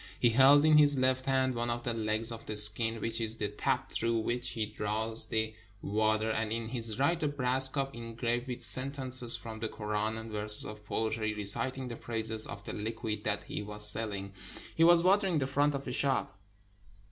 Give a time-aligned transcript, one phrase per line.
[0.19, 3.35] He held in his left hand one of the legs of the skin, which is
[3.37, 7.93] the tap through which he draws the water, and in his right, a brass cup
[7.93, 12.73] engraved with sentences from the Koran and verses of poetry, reciting the praises of the
[12.73, 14.33] liquid that he was selling.
[14.73, 16.35] He was watering the front of a shop.